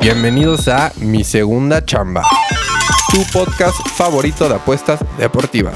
Bienvenidos 0.00 0.68
a 0.68 0.92
Mi 0.96 1.24
Segunda 1.24 1.84
Chamba, 1.84 2.22
tu 3.10 3.22
podcast 3.32 3.76
favorito 3.96 4.48
de 4.48 4.54
apuestas 4.54 5.00
deportivas. 5.18 5.74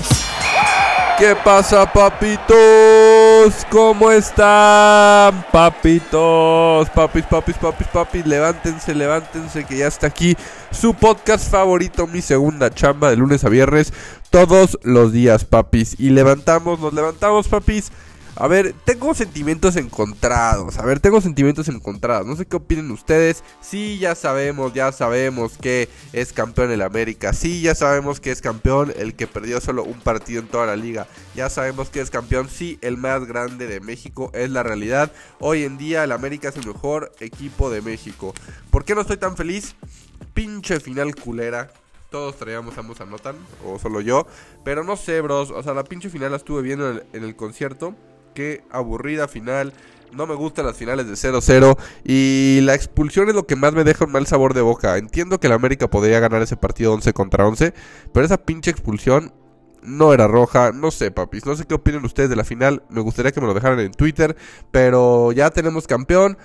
¿Qué 1.18 1.36
pasa, 1.36 1.92
papitos? 1.92 2.54
¿Cómo 3.68 4.10
están, 4.10 5.44
papitos? 5.50 6.88
Papis, 6.90 7.24
papis, 7.27 7.56
papis, 7.56 7.88
papis, 7.88 8.27
levántense, 8.27 8.94
levántense, 8.94 9.64
que 9.64 9.78
ya 9.78 9.88
está 9.88 10.06
aquí 10.06 10.36
su 10.70 10.94
podcast 10.94 11.50
favorito, 11.50 12.06
Mi 12.06 12.22
Segunda 12.22 12.70
Chamba, 12.70 13.10
de 13.10 13.16
lunes 13.16 13.44
a 13.44 13.48
viernes, 13.48 13.92
todos 14.30 14.78
los 14.82 15.12
días, 15.12 15.44
papis. 15.44 15.96
Y 15.98 16.10
levantamos, 16.10 16.78
nos 16.78 16.94
levantamos, 16.94 17.48
papis 17.48 17.91
a 18.34 18.46
ver, 18.46 18.74
tengo 18.84 19.12
sentimientos 19.14 19.77
encontrados. 19.77 20.78
A 20.78 20.84
ver, 20.86 21.00
tengo 21.00 21.20
sentimientos 21.20 21.68
encontrados. 21.68 22.27
No 22.27 22.34
sé 22.34 22.46
qué 22.46 22.56
opinen 22.56 22.91
ustedes. 22.91 23.45
Sí, 23.60 23.98
ya 23.98 24.14
sabemos, 24.14 24.72
ya 24.72 24.91
sabemos 24.91 25.58
que 25.58 25.91
es 26.14 26.32
campeón 26.32 26.70
el 26.70 26.80
América. 26.80 27.34
Sí, 27.34 27.60
ya 27.60 27.74
sabemos 27.74 28.20
que 28.20 28.30
es 28.30 28.41
campeón 28.41 28.92
el 28.96 29.14
que 29.14 29.27
perdió 29.27 29.60
solo 29.60 29.84
un 29.84 30.00
partido 30.00 30.41
en 30.41 30.48
toda 30.48 30.66
la 30.66 30.77
liga. 30.77 31.06
Ya 31.34 31.50
sabemos 31.50 31.91
que 31.91 32.00
es 32.00 32.10
campeón, 32.10 32.48
sí, 32.48 32.78
el 32.80 32.97
más 32.97 33.27
grande 33.27 33.66
de 33.66 33.80
México. 33.80 34.30
Es 34.33 34.50
la 34.50 34.62
realidad. 34.62 35.12
Hoy 35.38 35.64
en 35.64 35.77
día 35.77 36.05
el 36.05 36.12
América 36.12 36.48
es 36.48 36.56
el 36.56 36.66
mejor 36.66 37.12
equipo 37.20 37.70
de 37.70 37.83
México. 37.83 38.33
¿Por 38.70 38.86
qué 38.86 38.94
no 38.94 39.03
estoy 39.03 39.19
tan 39.19 39.36
feliz? 39.36 39.77
Pinche 40.33 40.80
final 40.80 41.14
culera 41.14 41.70
todos 42.10 42.36
traíamos 42.36 42.77
ambos 42.77 43.00
anotan, 43.00 43.36
o 43.64 43.78
solo 43.78 44.03
yo. 44.03 44.27
Pero 44.64 44.84
no 44.84 44.97
sé, 44.97 45.22
bros. 45.22 45.50
O 45.50 45.62
sea, 45.62 45.72
la 45.72 45.83
pinche 45.83 46.10
final 46.10 46.30
la 46.30 46.36
estuve 46.36 46.60
viendo 46.60 46.91
en 46.91 47.25
el 47.25 47.34
concierto 47.36 47.97
qué 48.34 48.64
aburrida 48.70 49.28
final. 49.28 49.72
No 50.12 50.27
me 50.27 50.34
gustan 50.34 50.66
las 50.66 50.77
finales 50.77 51.06
de 51.06 51.14
0-0 51.14 51.78
y 52.05 52.61
la 52.62 52.75
expulsión 52.75 53.30
es 53.30 53.34
lo 53.34 53.47
que 53.47 53.56
más 53.56 53.72
me 53.72 53.83
deja 53.83 54.05
un 54.05 54.12
mal 54.12 54.27
sabor 54.27 54.52
de 54.52 54.61
boca. 54.61 54.98
Entiendo 54.98 55.41
que 55.41 55.47
el 55.47 55.55
América 55.55 55.88
podría 55.88 56.20
ganar 56.20 56.42
ese 56.42 56.56
partido 56.56 56.92
11 56.92 57.14
contra 57.14 57.47
11, 57.47 57.72
pero 58.12 58.27
esa 58.27 58.36
pinche 58.36 58.70
expulsión 58.70 59.33
no 59.83 60.12
era 60.14 60.28
roja, 60.28 60.72
no 60.72 60.91
sé, 60.91 61.10
papis, 61.10 61.44
no 61.44 61.56
sé 61.56 61.64
qué 61.64 61.75
opinan 61.75 62.05
ustedes 62.05 62.30
de 62.30 62.36
la 62.36 62.44
final, 62.44 62.83
me 62.88 63.00
gustaría 63.00 63.33
que 63.33 63.41
me 63.41 63.47
lo 63.47 63.55
dejaran 63.55 63.80
en 63.80 63.92
Twitter, 63.92 64.36
pero 64.70 65.33
ya 65.33 65.50
tenemos 65.50 65.86
campeón, 65.86 66.38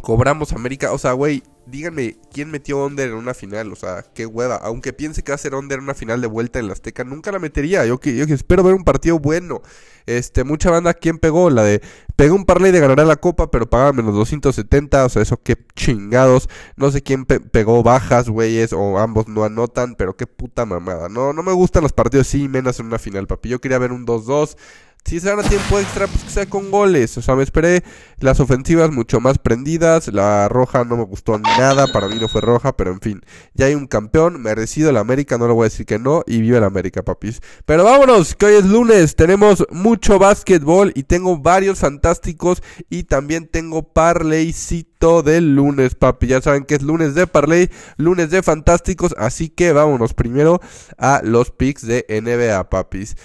cobramos 0.00 0.52
América, 0.52 0.92
o 0.92 0.98
sea, 0.98 1.12
güey, 1.12 1.42
díganme 1.70 2.16
quién 2.32 2.50
metió 2.50 2.84
under 2.84 3.08
en 3.08 3.14
una 3.14 3.34
final, 3.34 3.72
o 3.72 3.76
sea, 3.76 4.04
qué 4.14 4.26
hueva. 4.26 4.56
Aunque 4.56 4.92
piense 4.92 5.22
que 5.22 5.32
va 5.32 5.36
a 5.36 5.38
ser 5.38 5.54
under 5.54 5.78
en 5.78 5.84
una 5.84 5.94
final 5.94 6.20
de 6.20 6.26
vuelta 6.26 6.58
en 6.58 6.66
la 6.66 6.72
Azteca, 6.72 7.04
nunca 7.04 7.32
la 7.32 7.38
metería. 7.38 7.84
Yo 7.86 7.98
que, 7.98 8.16
yo 8.16 8.26
que 8.26 8.34
espero 8.34 8.62
ver 8.62 8.74
un 8.74 8.84
partido 8.84 9.18
bueno. 9.18 9.62
Este, 10.06 10.44
mucha 10.44 10.70
banda, 10.70 10.94
¿quién 10.94 11.18
pegó? 11.18 11.50
La 11.50 11.62
de, 11.62 11.82
pegó 12.16 12.34
un 12.34 12.44
parlay 12.44 12.72
de 12.72 12.80
ganar 12.80 13.06
la 13.06 13.16
copa, 13.16 13.50
pero 13.50 13.68
pagaba 13.68 13.92
menos 13.92 14.14
270, 14.14 15.04
o 15.04 15.08
sea, 15.08 15.22
eso 15.22 15.40
qué 15.42 15.56
chingados. 15.76 16.48
No 16.76 16.90
sé 16.90 17.02
quién 17.02 17.24
pegó 17.26 17.82
bajas, 17.82 18.28
güeyes, 18.28 18.72
o 18.72 18.98
ambos 18.98 19.28
no 19.28 19.44
anotan, 19.44 19.94
pero 19.94 20.16
qué 20.16 20.26
puta 20.26 20.64
mamada. 20.66 21.08
No, 21.08 21.32
no 21.32 21.42
me 21.42 21.52
gustan 21.52 21.82
los 21.82 21.92
partidos 21.92 22.26
sí, 22.26 22.48
menos 22.48 22.80
en 22.80 22.86
una 22.86 22.98
final, 22.98 23.26
papi. 23.26 23.48
Yo 23.50 23.60
quería 23.60 23.78
ver 23.78 23.92
un 23.92 24.06
2-2. 24.06 24.56
Si 25.04 25.18
se 25.18 25.30
a 25.30 25.42
tiempo 25.42 25.78
extra, 25.78 26.06
pues 26.06 26.22
que 26.22 26.30
sea 26.30 26.46
con 26.46 26.70
goles. 26.70 27.16
O 27.18 27.22
sea, 27.22 27.34
me 27.34 27.42
esperé 27.42 27.82
las 28.20 28.38
ofensivas 28.38 28.92
mucho 28.92 29.18
más 29.20 29.38
prendidas. 29.38 30.08
La 30.08 30.48
roja 30.48 30.84
no 30.84 30.96
me 30.96 31.04
gustó 31.04 31.36
nada. 31.38 31.88
Para 31.92 32.06
mí 32.06 32.16
no 32.20 32.28
fue 32.28 32.40
roja, 32.40 32.76
pero 32.76 32.92
en 32.92 33.00
fin. 33.00 33.20
Ya 33.54 33.66
hay 33.66 33.74
un 33.74 33.88
campeón. 33.88 34.40
Merecido 34.40 34.90
el 34.90 34.96
América. 34.96 35.36
No 35.36 35.48
le 35.48 35.54
voy 35.54 35.62
a 35.62 35.70
decir 35.70 35.84
que 35.84 35.98
no. 35.98 36.22
Y 36.26 36.40
vive 36.40 36.58
el 36.58 36.64
América, 36.64 37.02
papis. 37.02 37.40
Pero 37.64 37.82
vámonos, 37.82 38.36
que 38.36 38.46
hoy 38.46 38.54
es 38.54 38.66
lunes. 38.66 39.16
Tenemos 39.16 39.66
mucho 39.70 40.18
básquetbol. 40.18 40.92
Y 40.94 41.02
tengo 41.02 41.38
varios 41.38 41.80
fantásticos. 41.80 42.62
Y 42.88 43.04
también 43.04 43.48
tengo 43.48 43.92
parleycito 43.92 45.22
del 45.22 45.56
lunes, 45.56 45.96
papi. 45.96 46.28
Ya 46.28 46.40
saben 46.40 46.64
que 46.64 46.76
es 46.76 46.82
lunes 46.82 47.16
de 47.16 47.26
parley. 47.26 47.68
Lunes 47.96 48.30
de 48.30 48.44
fantásticos. 48.44 49.14
Así 49.18 49.48
que 49.48 49.72
vámonos 49.72 50.14
primero 50.14 50.60
a 50.98 51.20
los 51.24 51.50
picks 51.50 51.84
de 51.84 52.06
NBA, 52.08 52.70
papis. 52.70 53.16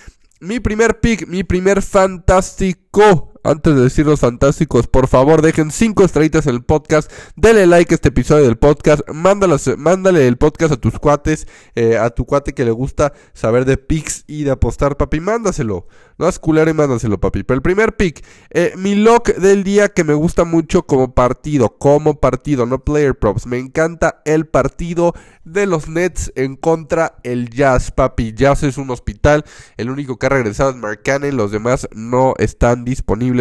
Mi 0.46 0.60
primer 0.60 1.00
pick, 1.00 1.26
mi 1.28 1.44
primer 1.44 1.82
fantástico 1.82 3.34
antes 3.46 3.76
de 3.76 3.82
decir 3.82 4.06
los 4.06 4.20
fantásticos, 4.20 4.88
por 4.88 5.08
favor 5.08 5.42
dejen 5.42 5.72
5 5.72 6.04
estrellitas 6.04 6.48
en 6.48 6.56
el 6.56 6.64
podcast, 6.64 7.12
denle 7.36 7.68
like 7.68 7.94
a 7.94 7.96
este 7.96 8.10
episodio 8.10 8.46
del 8.46 8.58
podcast, 8.58 9.08
mándale 9.10 10.28
el 10.28 10.38
podcast 10.38 10.74
a 10.74 10.78
tus 10.78 10.98
cuates, 11.00 11.48
eh, 11.76 11.98
a 11.98 12.10
tu 12.10 12.26
cuate 12.26 12.54
que 12.54 12.66
le 12.66 12.72
gusta 12.72 13.14
saber 13.34 13.66
de 13.66 13.78
picks 13.78 14.24
y 14.28 14.44
de 14.44 14.52
apostar, 14.52 14.98
papi, 14.98 15.20
mándaselo. 15.20 15.88
No 16.18 16.30
es 16.30 16.40
culero 16.40 16.72
y 16.72 16.74
mándaselo, 16.74 17.20
papi. 17.20 17.44
Pero 17.44 17.58
el 17.58 17.62
primer 17.62 17.98
pick, 17.98 18.26
eh, 18.50 18.74
mi 18.78 18.96
lock 18.96 19.36
del 19.36 19.66
día 19.66 19.90
que 19.90 20.06
me 20.06 20.14
gusta 20.14 20.46
mucho 20.46 20.84
como 20.84 21.14
partido, 21.14 21.78
como 21.78 22.22
partido, 22.22 22.66
no 22.66 22.84
player 22.86 23.16
props. 23.20 23.46
Me 23.48 23.60
encanta 23.60 24.22
el 24.24 24.48
partido 24.48 25.14
de 25.44 25.66
los 25.66 25.90
Nets 25.90 26.32
en 26.36 26.56
contra 26.56 27.18
el 27.24 27.50
Jazz, 27.50 27.92
papi. 27.92 28.34
Jazz 28.34 28.64
es 28.64 28.78
un 28.78 28.90
hospital, 28.92 29.44
el 29.76 29.90
único 29.90 30.18
que 30.18 30.26
ha 30.26 30.30
regresado 30.30 30.70
es 30.70 30.78
Mark 30.78 31.02
los 31.34 31.52
demás 31.52 31.88
no 31.94 32.34
están 32.38 32.86
disponibles 32.86 33.35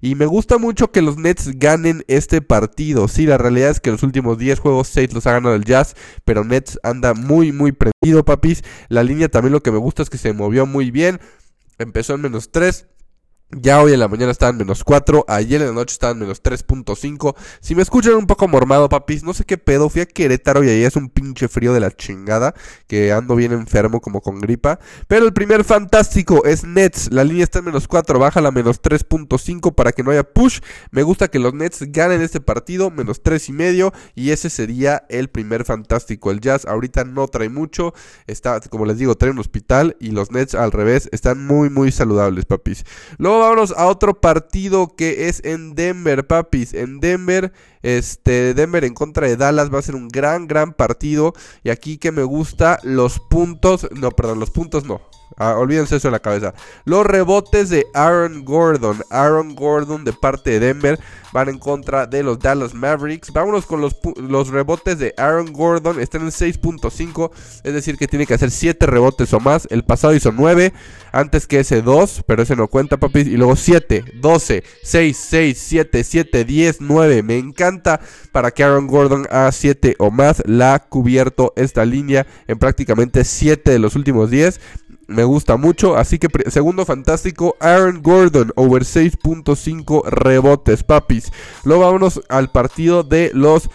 Y 0.00 0.14
me 0.14 0.26
gusta 0.26 0.58
mucho 0.58 0.90
que 0.92 1.02
los 1.02 1.16
Nets 1.16 1.58
ganen 1.58 2.04
este 2.08 2.42
partido. 2.42 3.08
Sí, 3.08 3.26
la 3.26 3.38
realidad 3.38 3.70
es 3.70 3.80
que 3.80 3.90
los 3.90 4.02
últimos 4.02 4.38
10 4.38 4.58
juegos, 4.58 4.88
6 4.88 5.12
los 5.12 5.26
ha 5.26 5.32
ganado 5.32 5.54
el 5.54 5.64
Jazz. 5.64 5.94
Pero 6.24 6.44
Nets 6.44 6.78
anda 6.82 7.14
muy, 7.14 7.52
muy 7.52 7.72
prendido, 7.72 8.24
papis. 8.24 8.62
La 8.88 9.02
línea 9.02 9.28
también 9.28 9.52
lo 9.52 9.62
que 9.62 9.72
me 9.72 9.78
gusta 9.78 10.02
es 10.02 10.10
que 10.10 10.18
se 10.18 10.32
movió 10.32 10.66
muy 10.66 10.90
bien. 10.90 11.20
Empezó 11.78 12.14
en 12.14 12.22
menos 12.22 12.52
3 12.52 12.86
ya 13.54 13.82
hoy 13.82 13.92
en 13.92 14.00
la 14.00 14.08
mañana 14.08 14.32
estaban 14.32 14.56
menos 14.56 14.82
4, 14.82 15.26
ayer 15.28 15.60
en 15.60 15.68
la 15.68 15.74
noche 15.74 15.92
estaban 15.92 16.18
menos 16.18 16.42
3.5. 16.42 17.36
Si 17.60 17.74
me 17.74 17.82
escuchan 17.82 18.14
un 18.14 18.26
poco 18.26 18.48
mormado, 18.48 18.88
papis, 18.88 19.22
no 19.22 19.34
sé 19.34 19.44
qué 19.44 19.58
pedo. 19.58 19.90
Fui 19.90 20.00
a 20.00 20.06
Querétaro 20.06 20.64
y 20.64 20.70
ahí 20.70 20.84
es 20.84 20.96
un 20.96 21.10
pinche 21.10 21.48
frío 21.48 21.74
de 21.74 21.80
la 21.80 21.90
chingada. 21.90 22.54
Que 22.86 23.12
ando 23.12 23.36
bien 23.36 23.52
enfermo 23.52 24.00
como 24.00 24.22
con 24.22 24.40
gripa. 24.40 24.78
Pero 25.06 25.26
el 25.26 25.32
primer 25.32 25.64
fantástico 25.64 26.44
es 26.44 26.64
Nets. 26.64 27.12
La 27.12 27.24
línea 27.24 27.44
está 27.44 27.58
en 27.58 27.66
menos 27.66 27.88
4, 27.88 28.18
baja 28.18 28.40
la 28.40 28.50
menos 28.50 28.80
3.5 28.80 29.74
para 29.74 29.92
que 29.92 30.02
no 30.02 30.10
haya 30.10 30.22
push. 30.24 30.60
Me 30.90 31.02
gusta 31.02 31.28
que 31.28 31.38
los 31.38 31.52
Nets 31.52 31.82
ganen 31.92 32.22
este 32.22 32.40
partido, 32.40 32.90
menos 32.90 33.22
3 33.22 33.50
y 33.50 33.52
medio. 33.52 33.92
Y 34.14 34.30
ese 34.30 34.48
sería 34.48 35.04
el 35.10 35.28
primer 35.28 35.64
fantástico. 35.64 36.30
El 36.30 36.40
Jazz 36.40 36.64
ahorita 36.64 37.04
no 37.04 37.28
trae 37.28 37.50
mucho. 37.50 37.92
Está, 38.26 38.60
como 38.60 38.86
les 38.86 38.96
digo, 38.96 39.14
trae 39.14 39.30
un 39.30 39.38
hospital. 39.38 39.96
Y 40.00 40.12
los 40.12 40.30
Nets 40.30 40.54
al 40.54 40.72
revés 40.72 41.10
están 41.12 41.46
muy, 41.46 41.68
muy 41.68 41.92
saludables, 41.92 42.46
papis. 42.46 42.84
Luego 43.18 43.41
vámonos 43.42 43.72
a 43.76 43.86
otro 43.86 44.20
partido 44.20 44.94
que 44.96 45.28
es 45.28 45.44
en 45.44 45.74
Denver, 45.74 46.26
papis. 46.26 46.74
En 46.74 47.00
Denver, 47.00 47.52
este, 47.82 48.54
Denver 48.54 48.84
en 48.84 48.94
contra 48.94 49.26
de 49.26 49.36
Dallas 49.36 49.72
va 49.72 49.78
a 49.78 49.82
ser 49.82 49.94
un 49.94 50.08
gran, 50.08 50.46
gran 50.46 50.72
partido. 50.72 51.34
Y 51.62 51.70
aquí 51.70 51.98
que 51.98 52.12
me 52.12 52.22
gusta, 52.22 52.78
los 52.82 53.20
puntos, 53.20 53.88
no, 53.92 54.10
perdón, 54.10 54.40
los 54.40 54.50
puntos 54.50 54.84
no. 54.84 55.11
Ah, 55.36 55.56
olvídense 55.56 55.96
eso 55.96 56.08
de 56.08 56.12
la 56.12 56.20
cabeza. 56.20 56.54
Los 56.84 57.06
rebotes 57.06 57.70
de 57.70 57.86
Aaron 57.94 58.44
Gordon. 58.44 59.02
Aaron 59.10 59.54
Gordon 59.54 60.04
de 60.04 60.12
parte 60.12 60.50
de 60.50 60.60
Denver 60.60 60.98
van 61.32 61.48
en 61.48 61.58
contra 61.58 62.06
de 62.06 62.22
los 62.22 62.38
Dallas 62.38 62.74
Mavericks. 62.74 63.32
Vámonos 63.32 63.66
con 63.66 63.80
los, 63.80 63.96
los 64.16 64.48
rebotes 64.48 64.98
de 64.98 65.14
Aaron 65.16 65.52
Gordon. 65.52 66.00
Están 66.00 66.22
en 66.22 66.28
6.5. 66.28 67.30
Es 67.64 67.72
decir, 67.72 67.96
que 67.96 68.08
tiene 68.08 68.26
que 68.26 68.34
hacer 68.34 68.50
7 68.50 68.86
rebotes 68.86 69.32
o 69.32 69.40
más. 69.40 69.66
El 69.70 69.84
pasado 69.84 70.14
hizo 70.14 70.32
9. 70.32 70.72
Antes 71.12 71.46
que 71.46 71.60
ese 71.60 71.82
2. 71.82 72.24
Pero 72.26 72.42
ese 72.42 72.56
no 72.56 72.68
cuenta, 72.68 72.98
papis. 72.98 73.26
Y 73.26 73.36
luego 73.36 73.56
7, 73.56 74.04
12, 74.20 74.64
6, 74.82 75.16
6, 75.16 75.58
7, 75.58 76.04
7, 76.04 76.44
10, 76.44 76.80
9. 76.80 77.22
Me 77.22 77.38
encanta 77.38 78.00
para 78.32 78.50
que 78.50 78.64
Aaron 78.64 78.86
Gordon 78.86 79.26
haga 79.30 79.52
7 79.52 79.96
o 79.98 80.10
más. 80.10 80.42
La 80.46 80.74
ha 80.74 80.78
cubierto 80.80 81.52
esta 81.56 81.84
línea 81.84 82.26
en 82.46 82.58
prácticamente 82.58 83.24
7 83.24 83.70
de 83.70 83.78
los 83.78 83.96
últimos 83.96 84.30
10 84.30 84.60
me 85.08 85.24
gusta 85.24 85.56
mucho. 85.56 85.96
Así 85.96 86.18
que 86.18 86.28
segundo 86.50 86.84
fantástico, 86.84 87.56
Aaron 87.60 88.02
Gordon, 88.02 88.52
over 88.56 88.82
6.5 88.82 90.04
rebotes, 90.06 90.82
papis. 90.82 91.32
Luego 91.64 91.84
vámonos 91.84 92.20
al 92.28 92.50
partido 92.50 93.02
de 93.02 93.30
los 93.34 93.70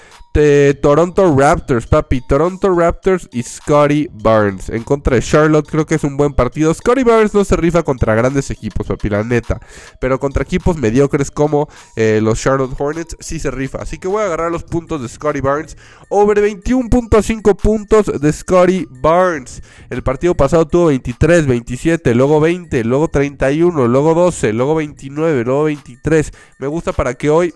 Toronto 0.81 1.35
Raptors, 1.35 1.87
papi. 1.87 2.21
Toronto 2.21 2.69
Raptors 2.69 3.27
y 3.31 3.41
Scotty 3.41 4.07
Barnes. 4.11 4.69
En 4.69 4.83
contra 4.83 5.15
de 5.15 5.23
Charlotte, 5.23 5.67
creo 5.67 5.87
que 5.87 5.95
es 5.95 6.03
un 6.03 6.15
buen 6.15 6.33
partido. 6.33 6.71
Scotty 6.71 7.03
Barnes 7.03 7.33
no 7.33 7.43
se 7.43 7.55
rifa 7.55 7.81
contra 7.81 8.13
grandes 8.13 8.51
equipos, 8.51 8.85
papi, 8.85 9.09
la 9.09 9.23
neta. 9.23 9.59
Pero 9.99 10.19
contra 10.19 10.43
equipos 10.43 10.77
mediocres 10.77 11.31
como 11.31 11.67
eh, 11.95 12.19
los 12.21 12.39
Charlotte 12.39 12.75
Hornets, 12.77 13.17
sí 13.19 13.39
se 13.39 13.49
rifa. 13.49 13.79
Así 13.79 13.97
que 13.97 14.07
voy 14.07 14.21
a 14.21 14.25
agarrar 14.25 14.51
los 14.51 14.63
puntos 14.63 15.01
de 15.01 15.09
Scotty 15.09 15.41
Barnes. 15.41 15.75
Over 16.09 16.43
21.5 16.43 17.55
puntos 17.55 18.05
de 18.21 18.31
Scotty 18.31 18.87
Barnes. 18.91 19.63
El 19.89 20.03
partido 20.03 20.35
pasado 20.35 20.67
tuvo 20.67 20.85
23, 20.87 21.47
27, 21.47 22.13
luego 22.13 22.39
20, 22.39 22.83
luego 22.83 23.07
31, 23.07 23.87
luego 23.87 24.13
12, 24.13 24.53
luego 24.53 24.75
29, 24.75 25.43
luego 25.43 25.63
23. 25.63 26.31
Me 26.59 26.67
gusta 26.67 26.93
para 26.93 27.15
que 27.15 27.31
hoy 27.31 27.55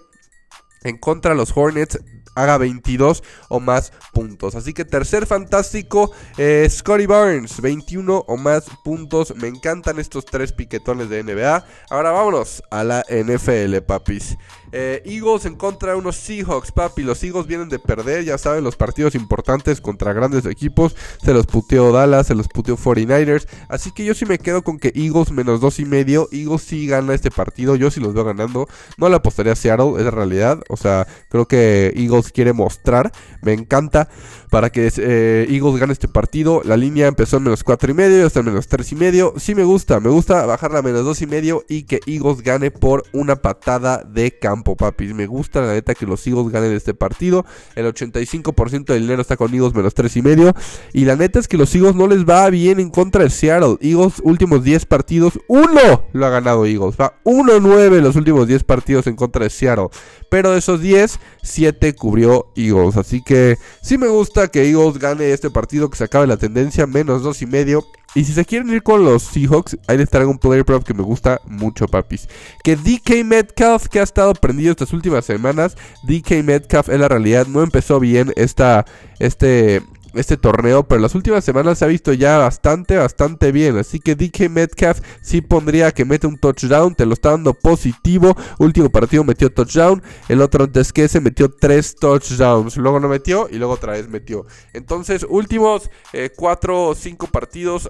en 0.83 0.98
contra 0.98 1.31
de 1.31 1.38
los 1.38 1.56
Hornets 1.56 2.00
haga 2.36 2.57
22 2.57 3.24
o 3.50 3.60
más 3.60 3.92
puntos. 4.13 4.56
Así 4.56 4.74
que 4.74 4.86
tercer 4.86 5.25
fantástico, 5.25 6.12
eh, 6.38 6.68
Scotty 6.69 7.06
Barnes, 7.06 7.62
21 7.62 8.25
o 8.28 8.38
más 8.38 8.66
puntos. 8.83 9.36
Me 9.36 9.48
encantan 9.48 10.00
estos 10.00 10.25
tres 10.25 10.54
piquetones 10.54 11.10
de 11.10 11.24
NBA. 11.24 11.66
Ahora 11.89 12.12
vámonos 12.12 12.63
a 12.72 12.83
la 12.83 13.04
NFL, 13.10 13.81
papis. 13.81 14.38
Eh, 14.72 15.02
Eagles 15.06 15.46
en 15.46 15.56
contra 15.56 15.92
de 15.92 15.98
unos 15.98 16.16
Seahawks, 16.16 16.72
papi. 16.72 17.04
Los 17.04 17.24
Eagles 17.24 17.48
vienen 17.48 17.70
de 17.70 17.80
perder, 17.80 18.24
ya 18.24 18.38
saben, 18.38 18.64
los 18.64 18.76
partidos 18.76 19.16
importantes 19.16 19.82
contra 19.82 20.14
grandes 20.14 20.46
equipos. 20.46 20.96
Se 21.24 21.34
los 21.34 21.46
puteó 21.46 21.92
Dallas, 21.92 22.28
se 22.28 22.36
los 22.36 22.48
puteó 22.48 22.78
49ers. 22.78 23.48
Así 23.70 23.92
que 23.92 24.06
yo 24.06 24.14
sí 24.14 24.26
me 24.26 24.40
quedo 24.40 24.64
con 24.64 24.80
que 24.80 24.92
Eagles 24.96 25.32
menos 25.32 25.62
dos 25.62 25.80
y 25.80 25.86
medio. 25.86 26.28
Eagles 26.32 26.62
sí 26.62 26.88
gana 26.88 27.14
este 27.14 27.32
partido. 27.32 27.76
Yo 27.76 27.92
sí 27.92 28.00
los 28.00 28.14
veo 28.14 28.24
ganando. 28.24 28.68
No 28.98 29.10
le 29.10 29.16
apostaría 29.16 29.54
a 29.54 29.56
Seattle, 29.56 29.94
es 29.98 30.14
realidad. 30.14 30.62
O 30.70 30.78
sea, 30.78 31.08
creo 31.30 31.48
que 31.48 31.94
Eagles 31.96 32.32
quiere 32.32 32.54
mostrar. 32.54 33.12
Me 33.42 33.54
encanta 33.54 34.10
para 34.52 34.70
que 34.70 34.92
eh, 34.98 35.48
Eagles 35.50 35.80
gane 35.80 35.94
este 35.94 36.08
partido. 36.08 36.62
La 36.64 36.78
línea 36.78 37.08
empezó 37.08 37.38
en 37.38 37.44
menos 37.44 37.64
4 37.64 37.92
y 37.92 37.94
medio, 37.94 38.28
hasta 38.28 38.42
en 38.42 38.48
menos 38.48 38.68
3 38.68 38.92
y 38.92 38.96
medio. 38.96 39.34
Sí 39.38 39.56
me 39.56 39.64
gusta, 39.64 40.00
me 40.00 40.10
gusta 40.10 40.46
bajarla 40.46 40.80
a 40.80 40.82
menos 40.82 41.06
2 41.06 41.22
y 41.22 41.28
medio 41.28 41.64
y 41.68 41.84
que 41.84 42.02
Eagles 42.06 42.42
gane 42.42 42.70
por 42.70 43.04
una 43.14 43.38
patada 43.38 44.04
de 44.04 44.38
campo, 44.38 44.61
papis. 44.63 45.13
Me 45.13 45.28
gusta 45.28 45.62
la 45.62 45.74
neta 45.74 45.94
que 45.94 46.06
los 46.06 46.25
Eagles 46.25 46.50
ganen 46.50 46.74
este 46.74 46.94
partido. 46.94 47.46
El 47.75 47.86
85% 47.86 48.86
del 48.86 49.02
dinero 49.04 49.22
está 49.22 49.38
con 49.38 49.54
Eagles 49.54 49.74
menos 49.74 49.94
3 49.94 50.18
y 50.18 50.22
medio. 50.22 50.54
Y 50.94 51.06
la 51.06 51.16
neta 51.16 51.40
es 51.40 51.48
que 51.48 51.58
los 51.58 51.74
Eagles 51.75 51.96
no 51.96 52.08
les 52.08 52.25
va 52.25 52.50
bien 52.50 52.80
en 52.80 52.90
contra 52.90 53.24
de 53.24 53.30
Seattle. 53.30 53.78
Eagles 53.81 54.22
últimos 54.24 54.63
10 54.63 54.86
partidos, 54.86 55.40
uno 55.48 56.06
lo 56.13 56.25
ha 56.25 56.30
ganado 56.30 56.66
Eagles. 56.66 56.96
Va 57.00 57.13
1-9 57.24 58.02
los 58.02 58.16
últimos 58.16 58.48
10 58.48 58.63
partidos 58.63 59.08
en 59.08 59.16
contra 59.16 59.44
de 59.44 59.50
Seattle. 59.50 59.90
Pero 60.30 60.52
de 60.52 60.60
esos 60.60 60.81
10, 60.81 61.19
7 61.42 61.96
cubrió 61.96 62.48
Eagles. 62.56 62.98
Así 62.98 63.22
que 63.24 63.58
sí 63.81 63.98
me 63.98 64.08
gusta 64.08 64.48
que 64.50 64.69
Eagles 64.69 64.98
gane 64.98 65.31
este 65.31 65.50
partido, 65.50 65.90
que 65.90 65.98
se 65.98 66.06
acabe 66.06 66.28
la 66.28 66.38
tendencia, 66.38 66.88
menos 66.88 67.24
dos 67.24 67.42
y 67.42 67.46
medio. 67.46 67.86
Y 68.13 68.25
si 68.25 68.34
se 68.34 68.44
quieren 68.44 68.69
ir 68.69 68.84
con 68.84 69.06
los 69.06 69.24
Seahawks, 69.24 69.78
ahí 69.88 69.98
les 69.98 70.10
traigo 70.10 70.30
un 70.30 70.38
player 70.38 70.66
prop 70.66 70.84
que 70.84 70.94
me 70.94 71.02
gusta 71.02 71.40
mucho, 71.46 71.88
papis. 71.88 72.28
Que 72.63 72.75
DK 72.75 73.24
Metcalf, 73.24 73.88
que 73.88 74.00
ha 74.00 74.04
estado 74.04 74.34
prendido 74.34 74.72
estas 74.72 74.92
últimas 74.92 75.24
semanas, 75.24 75.78
DK 76.04 76.44
Metcalf 76.44 76.90
en 76.90 77.02
la 77.02 77.08
realidad 77.08 77.48
no 77.48 77.63
empezó 77.63 78.02
bien 78.02 78.34
esta, 78.36 78.86
este, 79.19 79.81
este 80.13 80.38
torneo, 80.38 80.84
pero 80.84 81.02
las 81.02 81.16
últimas 81.16 81.44
semanas 81.44 81.78
se 81.78 81.86
ha 81.86 81.88
visto 81.88 82.13
ya 82.13 82.38
bastante, 82.38 82.98
bastante 82.98 83.52
bien. 83.52 83.78
Así 83.78 84.00
que 84.00 84.16
DK 84.16 84.50
Metcalf 84.50 85.00
sí 85.22 85.42
pondría 85.42 85.92
que 85.92 86.06
mete 86.06 86.28
un 86.28 86.38
touchdown, 86.38 86.96
te 86.96 87.06
lo 87.06 87.13
está 87.13 87.31
dando 87.31 87.54
positivo. 87.54 88.36
Último 88.60 88.90
partido 88.90 89.24
metió 89.24 89.52
touchdown, 89.52 90.02
el 90.30 90.42
otro 90.42 90.66
antes 90.66 90.92
que 90.94 91.06
ese 91.06 91.22
metió 91.22 91.50
tres 91.50 91.96
touchdowns. 91.96 92.78
Luego 92.78 93.00
no 93.00 93.08
metió 93.08 93.48
y 93.50 93.58
luego 93.58 93.74
otra 93.74 93.94
vez 93.94 94.10
metió. 94.10 94.46
Entonces, 94.74 95.25
últimos 95.30 95.90
4 96.36 96.84
o 96.88 96.96
5 96.96 97.28
partidos 97.28 97.90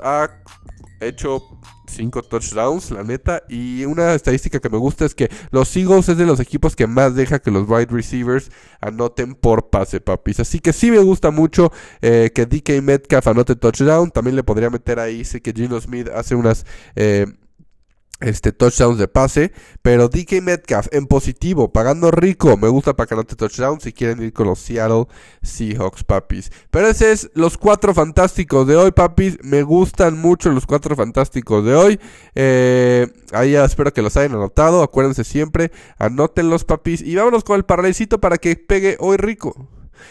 hecho 1.01 1.44
5 1.88 2.24
touchdowns, 2.24 2.92
la 2.92 3.03
neta. 3.03 3.44
Y 3.50 3.86
una 3.86 4.13
estadística 4.13 4.59
que 4.59 4.69
me 4.69 4.77
gusta 4.77 5.06
es 5.06 5.15
que 5.15 5.30
los 5.51 5.75
Eagles 5.75 6.09
es 6.09 6.18
de 6.18 6.25
los 6.25 6.39
equipos 6.39 6.75
que 6.75 6.88
más 6.88 7.15
deja 7.15 7.39
que 7.39 7.51
los 7.51 7.68
wide 7.68 7.88
receivers 7.89 8.51
anoten 8.80 9.36
por 9.36 9.69
pase, 9.69 10.00
papis. 10.01 10.39
Así 10.39 10.59
que 10.59 10.74
sí 10.74 10.92
me 10.92 11.00
gusta 11.00 11.31
mucho 11.31 11.71
eh, 12.01 12.31
que 12.33 12.45
DK 12.45 12.81
Metcalf 12.81 13.27
anote 13.27 13.56
touchdown. 13.56 14.12
También 14.12 14.36
le 14.36 14.44
podría 14.44 14.69
meter 14.69 15.00
ahí, 15.00 15.24
sé 15.25 15.42
que 15.42 15.53
Gino 15.53 15.80
Smith 15.80 16.09
hace 16.13 16.36
unas... 16.36 16.65
Eh, 16.95 17.25
este, 18.21 18.51
touchdowns 18.51 18.97
de 18.97 19.07
pase. 19.07 19.51
Pero 19.81 20.07
DK 20.07 20.41
Metcalf 20.41 20.88
en 20.91 21.07
positivo, 21.07 21.71
pagando 21.71 22.12
rico. 22.12 22.57
Me 22.57 22.68
gusta 22.68 22.95
para 22.95 23.07
que 23.07 23.13
anote 23.13 23.35
touchdowns 23.35 23.83
si 23.83 23.94
quieren 23.94 24.21
ir 24.23 24.33
con 24.33 24.47
los 24.47 24.59
Seattle 24.59 25.06
Seahawks, 25.41 26.03
papis. 26.03 26.51
Pero 26.69 26.88
ese 26.88 27.12
es 27.12 27.29
los 27.33 27.57
cuatro 27.57 27.94
fantásticos 27.94 28.68
de 28.68 28.75
hoy, 28.75 28.91
papis. 28.91 29.38
Me 29.44 29.63
gustan 29.63 30.18
mucho 30.18 30.50
los 30.50 30.65
cuatro 30.65 30.95
fantásticos 30.95 31.65
de 31.65 31.75
hoy. 31.75 32.00
Eh, 32.35 33.07
ahí 33.33 33.56
espero 33.56 33.94
que 33.94 34.01
los 34.01 34.15
hayan 34.18 34.33
anotado. 34.33 34.83
Acuérdense 34.83 35.23
siempre, 35.23 35.71
anótenlos, 35.97 36.63
papis. 36.63 37.01
Y 37.01 37.15
vámonos 37.15 37.44
con 37.44 37.57
el 37.57 37.65
parlaycito 37.65 38.19
para 38.19 38.38
que 38.38 38.56
pegue 38.56 38.97
hoy 39.00 39.18
rico. 39.18 39.68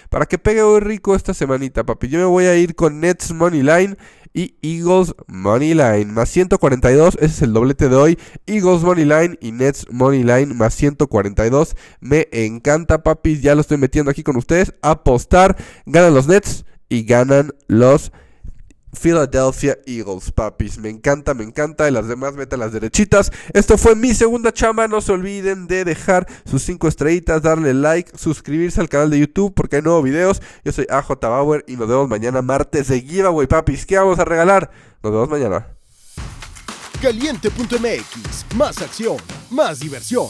Para 0.08 0.26
que 0.26 0.38
pegue 0.38 0.62
hoy 0.62 0.80
rico 0.80 1.14
esta 1.14 1.34
semanita, 1.34 1.84
papi. 1.84 2.08
Yo 2.08 2.18
me 2.18 2.24
voy 2.24 2.44
a 2.44 2.56
ir 2.56 2.74
con 2.74 3.00
Nets 3.00 3.32
Money 3.32 3.62
Line 3.62 3.96
y 4.32 4.54
Eagles 4.62 5.14
Money 5.26 5.74
Line 5.74 6.06
más 6.06 6.28
142. 6.30 7.16
Ese 7.16 7.24
es 7.26 7.42
el 7.42 7.52
doblete 7.52 7.88
de 7.88 7.96
hoy. 7.96 8.18
Eagles 8.46 8.82
Money 8.82 9.04
Line 9.04 9.38
y 9.40 9.52
Nets 9.52 9.86
Money 9.90 10.22
Line 10.22 10.54
más 10.54 10.74
142. 10.74 11.76
Me 12.00 12.28
encanta, 12.32 13.02
papis. 13.02 13.42
Ya 13.42 13.54
lo 13.54 13.60
estoy 13.60 13.78
metiendo 13.78 14.10
aquí 14.10 14.22
con 14.22 14.36
ustedes. 14.36 14.74
Apostar. 14.82 15.56
Ganan 15.86 16.14
los 16.14 16.26
Nets 16.26 16.64
y 16.88 17.04
ganan 17.04 17.52
los 17.66 18.12
Philadelphia 18.98 19.78
Eagles, 19.86 20.30
papis. 20.32 20.78
Me 20.78 20.88
encanta, 20.88 21.34
me 21.34 21.44
encanta. 21.44 21.88
Y 21.88 21.92
las 21.92 22.08
demás 22.08 22.34
metan 22.34 22.60
las 22.60 22.72
derechitas. 22.72 23.32
Esto 23.52 23.78
fue 23.78 23.94
mi 23.94 24.14
segunda 24.14 24.52
chamba. 24.52 24.88
No 24.88 25.00
se 25.00 25.12
olviden 25.12 25.66
de 25.66 25.84
dejar 25.84 26.26
sus 26.44 26.62
5 26.62 26.88
estrellitas, 26.88 27.42
darle 27.42 27.74
like, 27.74 28.12
suscribirse 28.16 28.80
al 28.80 28.88
canal 28.88 29.10
de 29.10 29.20
YouTube 29.20 29.54
porque 29.54 29.76
hay 29.76 29.82
nuevos 29.82 30.04
videos. 30.04 30.42
Yo 30.64 30.72
soy 30.72 30.86
AJ 30.90 31.20
Bauer 31.20 31.64
y 31.66 31.76
nos 31.76 31.88
vemos 31.88 32.08
mañana 32.08 32.42
martes 32.42 32.88
de 32.88 33.00
giveaway, 33.00 33.46
papis. 33.46 33.86
¿Qué 33.86 33.96
vamos 33.96 34.18
a 34.18 34.24
regalar? 34.24 34.70
Nos 35.02 35.12
vemos 35.12 35.28
mañana. 35.28 35.66
Caliente.mx, 37.00 38.54
más 38.56 38.82
acción, 38.82 39.16
más 39.50 39.80
diversión. 39.80 40.26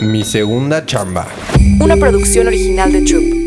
Mi 0.00 0.22
segunda 0.24 0.86
chamba. 0.86 1.26
Una 1.80 1.96
producción 1.96 2.46
original 2.46 2.92
de 2.92 3.02
Troop. 3.02 3.43